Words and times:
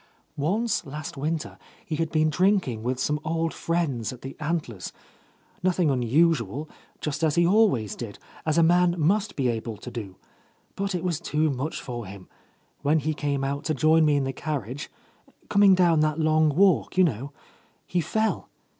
"Once 0.35 0.83
last 0.83 1.15
winter 1.15 1.59
he 1.85 1.97
had 1.97 2.11
been 2.11 2.31
drinking 2.31 2.81
with, 2.81 2.99
some 2.99 3.19
old 3.23 3.53
friends 3.53 4.11
at 4.11 4.23
the 4.23 4.35
Antlers,— 4.39 4.91
nothing 5.61 5.91
unusual, 5.91 6.67
just 7.01 7.23
as 7.23 7.35
he 7.35 7.45
always 7.45 7.95
did, 7.95 8.17
as 8.43 8.57
a 8.57 8.63
man 8.63 8.95
must 8.97 9.35
be 9.35 9.47
able 9.47 9.77
to 9.77 9.91
do,— 9.91 10.15
but 10.75 10.95
it 10.95 11.03
was 11.03 11.19
too 11.19 11.51
much 11.51 11.79
for 11.79 12.07
him. 12.07 12.27
When 12.81 12.97
he 12.97 13.13
came 13.13 13.43
out 13.43 13.63
to 13.65 13.75
join 13.75 14.03
me 14.03 14.15
in 14.17 14.23
the 14.23 14.33
carriage, 14.33 14.89
coming 15.49 15.75
down 15.75 15.99
that 15.99 16.17
long 16.19 16.49
walk, 16.49 16.97
you 16.97 17.03
know, 17.03 17.31
he 17.85 18.01
fell. 18.01 18.49